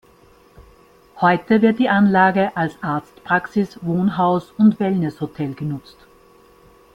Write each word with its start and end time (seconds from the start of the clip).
Heute 1.17 1.61
wird 1.61 1.77
die 1.77 1.89
Anlage 1.89 2.57
als 2.57 2.73
Arztpraxis, 2.81 3.77
Wohnhaus 3.83 4.49
und 4.57 4.79
Wellness-Hotel 4.79 5.53
genutzt. 5.53 5.99